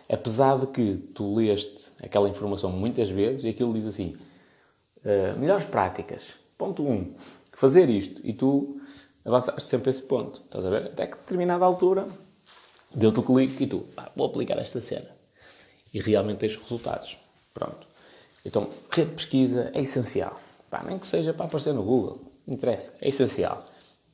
[0.09, 4.15] Apesar de que tu leste aquela informação muitas vezes e aquilo diz assim:
[4.99, 6.33] uh, melhores práticas.
[6.57, 6.91] Ponto 1.
[6.91, 7.13] Um,
[7.51, 8.21] fazer isto.
[8.23, 8.79] E tu
[9.25, 10.41] avançaste sempre esse ponto.
[10.45, 10.83] Estás a ver?
[10.85, 12.07] Até que determinada altura
[12.93, 15.09] deu-te o clique e tu, ah, vou aplicar esta cena.
[15.93, 17.17] E realmente tens resultados.
[17.53, 17.87] Pronto.
[18.45, 20.39] Então, rede de pesquisa é essencial.
[20.69, 22.19] Pá, nem que seja para aparecer no Google.
[22.47, 22.93] Interessa.
[23.01, 23.65] É essencial.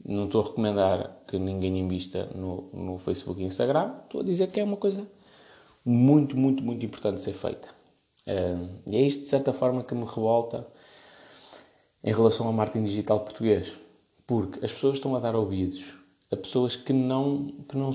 [0.04, 3.94] Não estou a recomendar que ninguém invista no, no Facebook e Instagram.
[4.04, 5.06] Estou a dizer que é uma coisa
[5.86, 7.68] muito, muito, muito importante ser feita.
[8.86, 10.68] e é isto, de certa forma, que me revolta
[12.04, 13.78] em relação ao marketing digital português.
[14.26, 15.84] Porque as pessoas estão a dar ouvidos
[16.32, 17.48] a pessoas que não.
[17.68, 17.92] Que não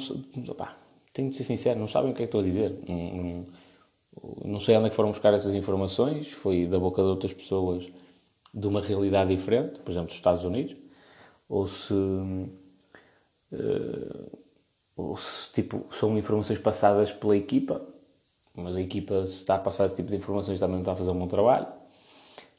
[0.49, 0.77] opá,
[1.12, 2.79] tenho de ser sincero, não sabem o que é que estou a dizer.
[2.87, 3.47] Não, não,
[4.45, 7.87] não sei onde é que foram buscar essas informações, foi da boca de outras pessoas
[8.53, 10.77] de uma realidade diferente, por exemplo, dos Estados Unidos,
[11.49, 11.95] ou se.
[13.53, 14.47] Uh,
[14.97, 17.87] ou se tipo, são informações passadas pela equipa,
[18.55, 20.97] mas a equipa, se está a passar esse tipo de informações, também não está a
[20.97, 21.67] fazer um bom trabalho.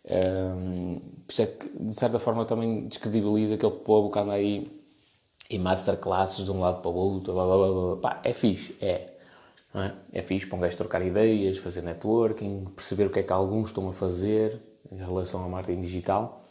[0.08, 4.72] Por isso é que, de certa forma, também descredibiliza aquele povo que anda aí
[5.50, 7.34] em masterclasses de um lado para o outro.
[7.34, 7.98] Blá, blá, blá, blá.
[7.98, 9.14] Pá, é fixe, é.
[9.76, 9.92] É?
[10.14, 13.70] é fixe para um gajo trocar ideias, fazer networking, perceber o que é que alguns
[13.70, 14.60] estão a fazer
[14.92, 16.42] em relação ao marketing digital.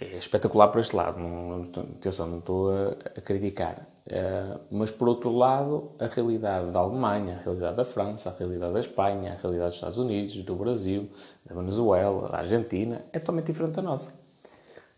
[0.00, 3.86] é espetacular por este lado, não, não, atenção, não estou a, a criticar.
[4.08, 8.72] Uh, mas por outro lado, a realidade da Alemanha, a realidade da França, a realidade
[8.72, 11.10] da Espanha, a realidade dos Estados Unidos, do Brasil,
[11.44, 14.10] da Venezuela, da Argentina, é totalmente diferente da nossa.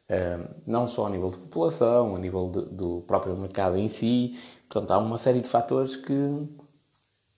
[0.09, 4.39] Uh, não só a nível de população, a nível de, do próprio mercado em si,
[4.69, 6.49] portanto, há uma série de fatores que,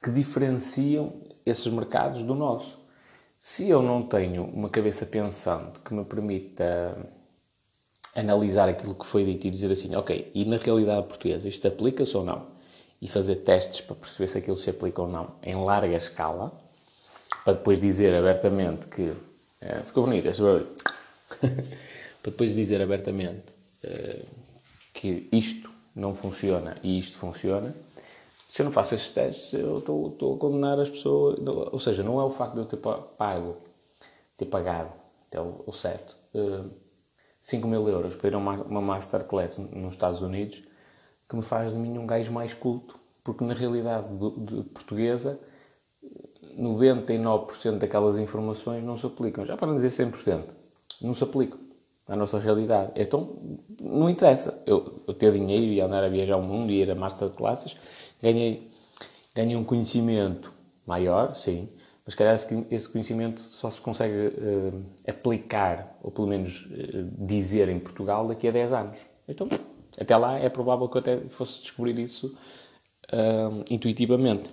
[0.02, 2.78] que diferenciam esses mercados do nosso.
[3.38, 6.96] Se eu não tenho uma cabeça pensante que me permita
[8.14, 12.16] analisar aquilo que foi dito e dizer assim, ok, e na realidade portuguesa isto aplica-se
[12.16, 12.46] ou não?
[13.00, 16.52] E fazer testes para perceber se aquilo se aplica ou não em larga escala,
[17.44, 19.12] para depois dizer abertamente que.
[19.60, 20.68] É, ficou bonito este barulho.
[22.22, 24.22] para depois dizer abertamente é,
[24.92, 27.74] que isto não funciona e isto funciona.
[28.48, 31.38] Se eu não faço estes testes, eu estou, a condenar as pessoas.
[31.46, 33.56] Ou seja, não é o facto de eu ter pago,
[34.36, 34.92] ter pagado,
[35.26, 36.14] até o, o certo.
[36.34, 36.70] Uh,
[37.42, 40.62] 5 mil euros para ir a uma, uma masterclass nos Estados Unidos
[41.28, 45.38] que me faz de mim um gajo mais culto, porque na realidade do, de portuguesa
[46.58, 49.44] 99% daquelas informações não se aplicam.
[49.44, 50.44] Já para não dizer 100%,
[51.00, 51.58] não se aplicam
[52.06, 52.92] à nossa realidade.
[52.96, 53.36] Então,
[53.80, 56.94] não interessa eu, eu ter dinheiro e andar a viajar o mundo e ir a
[56.94, 57.76] masterclasses,
[58.22, 58.70] ganhei,
[59.34, 60.52] ganhei um conhecimento
[60.86, 61.68] maior, sim,
[62.04, 62.34] mas, calhar,
[62.70, 68.48] esse conhecimento só se consegue uh, aplicar, ou pelo menos uh, dizer em Portugal, daqui
[68.48, 68.98] a 10 anos.
[69.28, 69.48] Então,
[69.98, 72.36] até lá é provável que eu até fosse descobrir isso
[73.12, 74.50] uh, intuitivamente.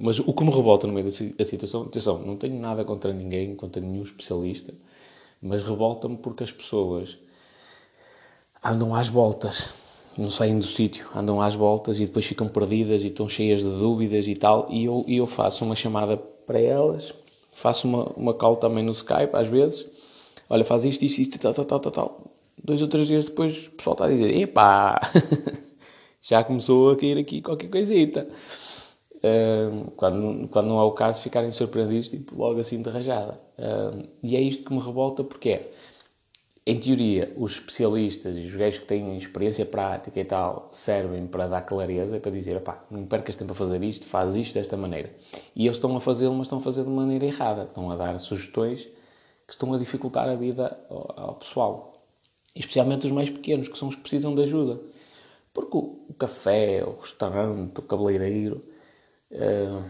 [0.00, 3.54] mas o que me revolta no meio da situação, atenção, não tenho nada contra ninguém,
[3.54, 4.74] contra nenhum especialista,
[5.40, 7.18] mas revolta-me porque as pessoas
[8.62, 9.72] andam às voltas
[10.20, 13.68] não saem do sítio, andam às voltas e depois ficam perdidas e estão cheias de
[13.68, 14.66] dúvidas e tal.
[14.70, 17.14] E eu, eu faço uma chamada para elas,
[17.52, 19.86] faço uma, uma call também no Skype às vezes.
[20.48, 22.34] Olha, faz isto, isto, isto, tal, tal, tal, tal, tal.
[22.62, 25.00] Dois ou três dias depois o pessoal está a dizer: epá,
[26.20, 28.28] já começou a cair aqui qualquer coisita.
[29.96, 33.40] Quando, quando não é o caso, ficarem surpreendidos, tipo, logo assim de rajada.
[34.22, 35.70] E é isto que me revolta, porque é
[36.70, 41.48] em teoria, os especialistas e os gajos que têm experiência prática e tal servem para
[41.48, 44.76] dar clareza e para dizer, pá, não percas tempo a fazer isto, faz isto desta
[44.76, 45.10] maneira.
[45.56, 47.64] E eles estão a fazê-lo, mas estão a fazer de maneira errada.
[47.64, 48.84] Estão a dar sugestões
[49.48, 52.06] que estão a dificultar a vida ao, ao pessoal.
[52.54, 54.80] Especialmente os mais pequenos, que são os que precisam de ajuda.
[55.52, 58.64] Porque o, o café, o restaurante, o cabeleireiro,
[59.32, 59.82] uh,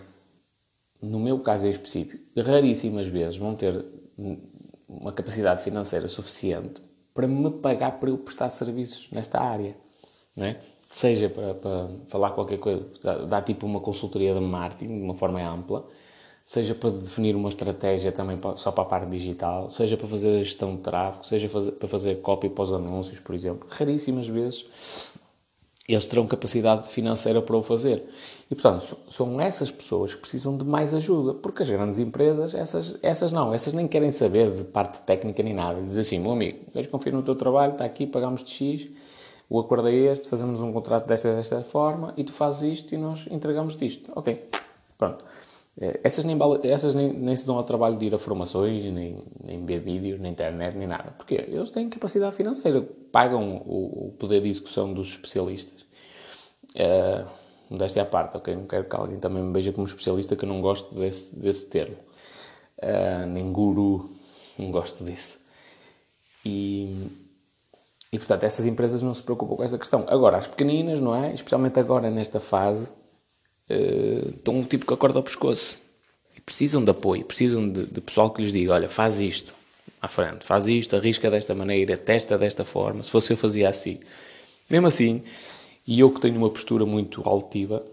[1.03, 3.85] no meu caso em específico, raríssimas vezes vão ter
[4.91, 6.81] uma capacidade financeira suficiente
[7.15, 9.77] para me pagar para eu prestar serviços nesta área,
[10.37, 10.57] não é?
[10.89, 12.85] Seja para, para falar qualquer coisa,
[13.29, 15.87] dar tipo uma consultoria de marketing de uma forma ampla,
[16.45, 20.43] seja para definir uma estratégia também só para a parte digital, seja para fazer a
[20.43, 23.69] gestão de tráfego, seja para fazer copy para os anúncios, por exemplo.
[23.71, 24.67] Raríssimas vezes
[25.93, 28.05] eles terão capacidade financeira para o fazer.
[28.51, 32.97] E, portanto, são essas pessoas que precisam de mais ajuda, porque as grandes empresas, essas,
[33.03, 35.81] essas não, essas nem querem saber de parte técnica nem nada.
[35.83, 38.89] Diz assim, meu amigo, eu confio no teu trabalho, está aqui, pagamos de X,
[39.49, 42.99] o acordo é este, fazemos um contrato desta desta forma, e tu fazes isto e
[42.99, 44.11] nós entregamos isto.
[44.15, 44.49] Ok,
[44.97, 45.25] pronto.
[45.79, 49.23] É, essas, nem, essas nem, nem se dão ao trabalho de ir a formações, nem,
[49.43, 51.13] nem ver vídeos na internet, nem nada.
[51.13, 55.83] Porque eles têm capacidade financeira, pagam o, o poder de execução dos especialistas.
[56.75, 57.29] Uh,
[57.71, 58.55] modéstia à parte, ok?
[58.55, 61.67] Não quero que alguém também me veja como especialista, que eu não gosto desse, desse
[61.67, 61.97] termo.
[62.79, 64.11] Uh, nem guru,
[64.59, 65.39] não gosto disso.
[66.45, 67.09] E,
[68.13, 70.05] e, portanto, essas empresas não se preocupam com esta questão.
[70.09, 71.33] Agora, as pequeninas, não é?
[71.33, 72.93] Especialmente agora, nesta fase,
[73.71, 75.81] uh, estão um tipo que acorda ao pescoço.
[76.37, 79.55] E precisam de apoio, precisam de, de pessoal que lhes diga, olha, faz isto
[80.01, 83.03] à frente, faz isto, arrisca desta maneira, testa desta forma.
[83.03, 83.99] Se fosse eu, fazia assim.
[84.69, 85.23] Mesmo assim,
[85.87, 87.85] e eu que tenho uma postura muito altiva,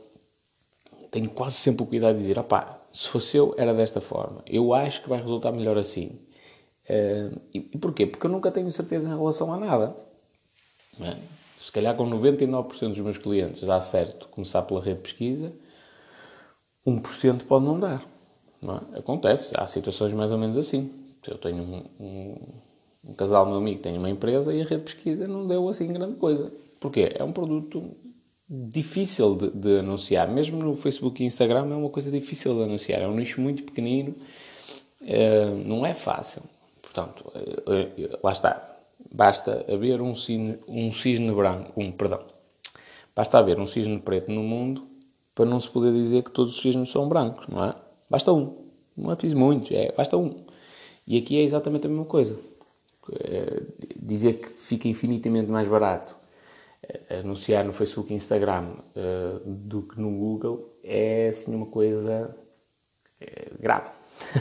[1.11, 4.43] tenho quase sempre o cuidado de dizer: opá, se fosse eu, era desta forma.
[4.45, 6.19] Eu acho que vai resultar melhor assim.
[6.89, 8.05] Uh, e, e porquê?
[8.05, 9.95] Porque eu nunca tenho certeza em relação a nada.
[11.01, 11.17] É?
[11.59, 15.51] Se calhar com 99% dos meus clientes dá certo começar pela rede de pesquisa,
[16.87, 18.01] 1% pode não dar.
[18.61, 18.99] Não é?
[18.99, 20.89] Acontece, há situações mais ou menos assim.
[21.27, 22.35] Eu tenho um, um,
[23.09, 25.91] um casal meu amigo tem uma empresa e a rede de pesquisa não deu assim
[25.91, 26.51] grande coisa.
[26.79, 27.11] Porquê?
[27.15, 27.91] É um produto
[28.49, 30.29] difícil de, de, anunciar.
[30.29, 33.01] Mesmo no Facebook e Instagram é uma coisa difícil de anunciar.
[33.01, 34.15] É um nicho muito pequenino,
[35.01, 36.43] uh, não é fácil.
[36.81, 38.75] Portanto, uh, lá está.
[39.13, 42.19] Basta haver um cisne, um cisne branco, um, perdão,
[43.15, 44.86] basta haver um cisne preto no mundo
[45.37, 47.75] para não se poder dizer que todos os cisnes são brancos, não é?
[48.09, 48.65] Basta um.
[48.97, 50.43] Não é preciso muitos, é, basta um.
[51.05, 52.39] E aqui é exatamente a mesma coisa.
[53.11, 53.61] É,
[53.95, 56.15] dizer que fica infinitamente mais barato
[56.81, 62.35] é, anunciar no Facebook e Instagram uh, do que no Google é assim uma coisa
[63.21, 63.91] é, grave.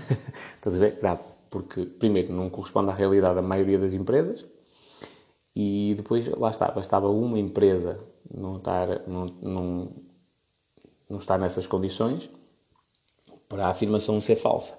[0.57, 0.99] Estás a ver?
[0.99, 1.24] Grave.
[1.51, 4.47] Porque, primeiro, não corresponde à realidade da maioria das empresas
[5.55, 8.01] e depois, lá está, bastava uma empresa
[8.34, 9.92] não estar, não,
[11.09, 12.29] não estar nessas condições
[13.49, 14.77] para a afirmação ser falsa.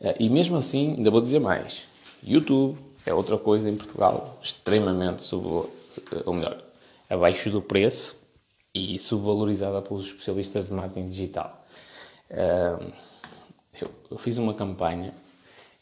[0.00, 1.84] Eh, e mesmo assim, ainda vou dizer mais:
[2.22, 5.68] YouTube é outra coisa em Portugal extremamente sub,
[6.12, 6.62] eh, ou melhor,
[7.08, 8.16] abaixo do preço
[8.74, 11.64] e subvalorizada pelos especialistas de marketing digital.
[12.30, 12.92] Eh,
[14.10, 15.14] eu fiz uma campanha,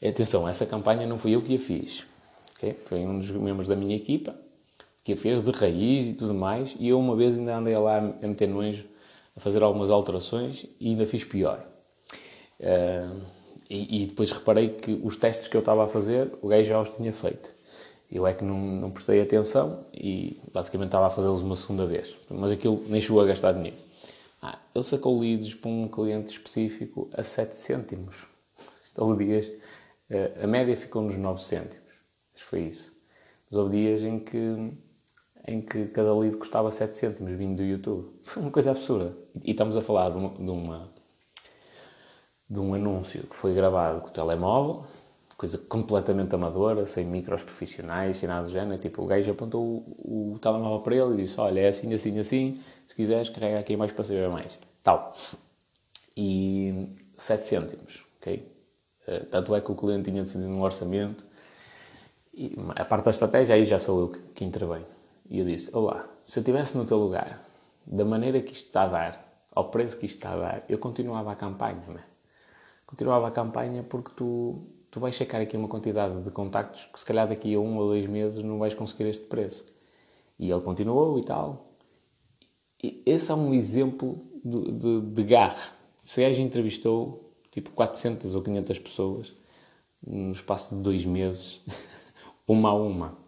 [0.03, 2.05] atenção, essa campanha não fui eu que a fiz,
[2.57, 2.77] okay?
[2.85, 4.35] foi um dos membros da minha equipa
[5.03, 7.99] que a fez de raiz e tudo mais, e eu uma vez ainda andei lá
[7.99, 8.85] a meter nojo,
[9.37, 11.67] a fazer algumas alterações e ainda fiz pior.
[12.59, 13.21] Uh,
[13.69, 16.81] e, e, depois reparei que os testes que eu estava a fazer, o gajo já
[16.81, 17.55] os tinha feito.
[18.11, 22.17] Eu é que não, não prestei atenção e basicamente estava a fazê-los uma segunda vez.
[22.29, 23.77] Mas aquilo nem chegou a gastar dinheiro.
[24.43, 28.27] Ah, ele sacou leads para um cliente específico a 7 cêntimos.
[28.99, 31.91] Houve dias, uh, a média ficou nos 9 cêntimos.
[32.33, 32.93] Mas foi isso.
[33.51, 34.73] Mas houve dias em que,
[35.51, 38.09] em que cada lead custava 7 cêntimos vindo do YouTube.
[38.37, 39.17] Uma coisa absurda.
[39.45, 40.91] E, estamos a falar de uma, de uma
[42.49, 44.85] de um anúncio que foi gravado com o telemóvel,
[45.37, 48.81] coisa completamente amadora, sem micros profissionais, sem nada do género.
[48.81, 52.19] Tipo, o gajo apontou o, o telemóvel para ele e disse: Olha, é assim, assim,
[52.19, 52.61] assim.
[52.89, 54.59] Se quiseres, carrega aqui mais para saber mais.
[54.83, 55.15] Tal.
[56.17, 58.53] E 7 cêntimos, ok?
[59.07, 61.25] Uh, tanto é que o cliente tinha definido um orçamento.
[62.35, 64.87] E a parte da estratégia, aí já sou eu que, que intervenho.
[65.31, 67.43] E eu disse: Olá, se eu estivesse no teu lugar,
[67.87, 70.79] da maneira que isto está a dar, ao preço que isto está a dar, eu
[70.79, 72.05] continuava a campanha, não é?
[72.91, 77.07] continuava a campanha porque tu, tu vais checar aqui uma quantidade de contactos que se
[77.07, 79.65] calhar daqui a um ou dois meses não vais conseguir este preço.
[80.37, 81.77] E ele continuou e tal.
[82.83, 85.71] E esse é um exemplo de, de, de garra.
[86.03, 89.35] Se gajo entrevistou tipo 400 ou 500 pessoas
[90.05, 91.61] no espaço de dois meses,
[92.49, 93.19] uma a uma.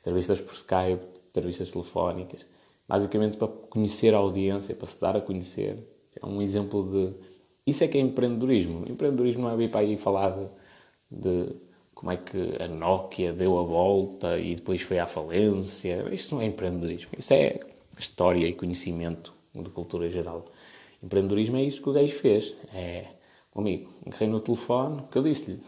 [0.00, 2.46] Entrevistas por Skype, entrevistas telefónicas.
[2.86, 5.78] Basicamente para conhecer a audiência, para se dar a conhecer.
[6.20, 7.14] É um exemplo de
[7.66, 8.84] isso é que é empreendedorismo.
[8.88, 10.46] Empreendedorismo não é vir para aí falar de,
[11.10, 11.56] de
[11.94, 16.06] como é que a Nokia deu a volta e depois foi à falência.
[16.12, 17.12] Isto não é empreendedorismo.
[17.18, 17.60] Isso é
[17.98, 20.44] história e conhecimento de cultura geral.
[21.02, 22.54] Empreendedorismo é isso que o gajo fez.
[22.72, 23.06] É,
[23.54, 25.60] amigo, agarrei no telefone, que eu disse-lhe,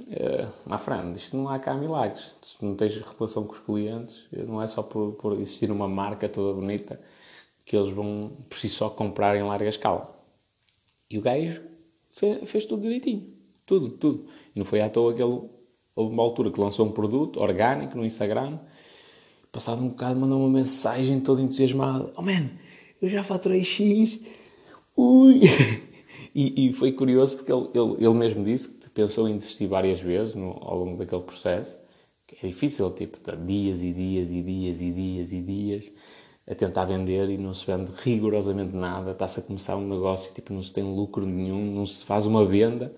[0.00, 2.34] uh, my isto não há cá milagres.
[2.42, 6.28] Se não tens relação com os clientes, não é só por, por existir uma marca
[6.28, 7.00] toda bonita
[7.64, 10.14] que eles vão, por si só, comprar em larga escala.
[11.10, 11.62] E o gajo
[12.10, 13.32] fez, fez tudo direitinho.
[13.64, 14.26] Tudo, tudo.
[14.54, 15.42] E não foi à toa que ele,
[15.94, 18.58] houve uma altura que lançou um produto orgânico no Instagram.
[19.50, 22.50] Passado um bocado, mandou uma mensagem todo entusiasmado: Oh man,
[23.00, 24.20] eu já faturei X.
[24.96, 25.42] Ui!
[26.34, 30.34] E, e foi curioso porque ele, ele, ele, mesmo disse pensou em desistir várias vezes
[30.34, 31.78] no, ao longo daquele processo.
[32.26, 35.92] Que é difícil, tipo, dias e dias e dias e dias e dias
[36.48, 40.52] a tentar vender e não se vende rigorosamente nada, está-se a começar um negócio tipo
[40.52, 42.94] não se tem lucro nenhum, não se faz uma venda,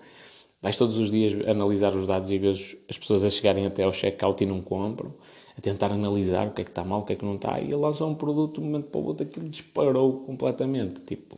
[0.61, 2.55] vais todos os dias analisar os dados e ver
[2.89, 5.13] as pessoas a chegarem até ao checkout e não compram,
[5.57, 7.59] a tentar analisar o que é que está mal, o que é que não está,
[7.59, 11.35] e ele lançou um produto de um momento para o outro, aquilo disparou completamente, tipo,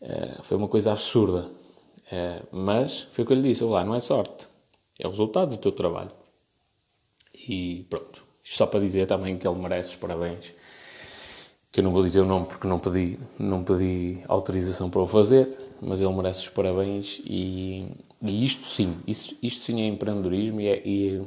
[0.00, 1.50] uh, foi uma coisa absurda,
[2.52, 4.46] mas foi o que eu lhe disse, lá, não é sorte,
[4.98, 6.12] é o resultado do teu trabalho.
[7.48, 10.54] E pronto, isto só para dizer também que ele merece os parabéns
[11.76, 15.06] que eu não vou dizer o nome porque não pedi, não pedi autorização para o
[15.06, 15.46] fazer,
[15.82, 17.86] mas ele merece os parabéns e,
[18.22, 21.22] e isto sim, isto, isto sim é empreendedorismo e, é, e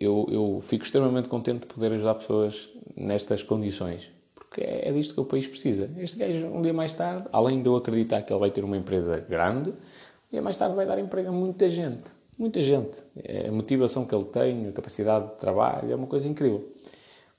[0.00, 4.10] eu, eu fico extremamente contente de poder ajudar pessoas nestas condições,
[4.50, 5.88] porque é, é disto que o país precisa.
[5.96, 8.76] Este gajo, um dia mais tarde, além de eu acreditar que ele vai ter uma
[8.76, 12.10] empresa grande, um dia mais tarde vai dar emprego a muita gente.
[12.36, 12.98] Muita gente.
[13.22, 16.68] É a motivação que ele tem, a capacidade de trabalho, é uma coisa incrível.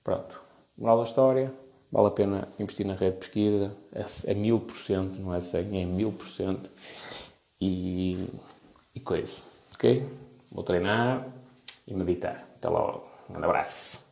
[0.03, 0.41] Pronto.
[0.77, 1.53] Moral da história,
[1.91, 3.75] Vale a pena investir na rede de pesquisa,
[4.25, 6.71] é, mil por cento, não é 100, é mil por cento.
[7.59, 8.29] E
[9.03, 9.41] coisa,
[9.75, 10.07] ok?
[10.49, 11.27] Vou treinar
[11.85, 12.47] e meditar.
[12.55, 13.03] Até logo.
[13.29, 14.10] Um abraço.